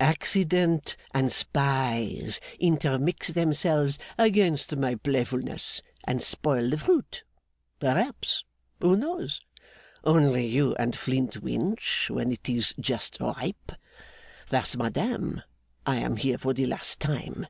[0.00, 7.22] Accident and spies intermix themselves against my playfulness, and spoil the fruit,
[7.78, 8.42] perhaps
[8.80, 9.42] who knows?
[10.02, 13.70] only you and Flintwinch when it is just ripe.
[14.48, 15.42] Thus, madame,
[15.86, 17.46] I am here for the last time.